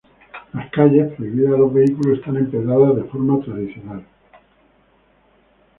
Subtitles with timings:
[0.55, 4.03] Las calles, prohibidas a los vehículos, están empedradas de forma tradicional.